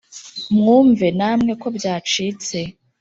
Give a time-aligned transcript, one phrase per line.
[0.55, 2.59] mwumve namwe ko byacitse